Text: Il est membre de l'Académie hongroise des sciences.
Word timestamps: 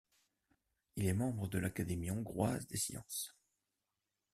Il 0.95 1.05
est 1.05 1.13
membre 1.13 1.47
de 1.47 1.59
l'Académie 1.59 2.09
hongroise 2.09 2.65
des 2.65 2.77
sciences. 2.77 3.35